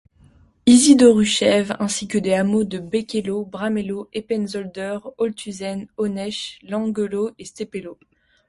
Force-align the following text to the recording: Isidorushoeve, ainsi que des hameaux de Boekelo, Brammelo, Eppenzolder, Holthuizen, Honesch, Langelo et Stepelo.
Isidorushoeve, 0.65 1.73
ainsi 1.79 2.07
que 2.07 2.17
des 2.17 2.33
hameaux 2.33 2.63
de 2.63 2.79
Boekelo, 2.79 3.45
Brammelo, 3.45 4.09
Eppenzolder, 4.13 4.97
Holthuizen, 5.19 5.89
Honesch, 5.95 6.57
Langelo 6.63 7.35
et 7.37 7.45
Stepelo. 7.45 7.99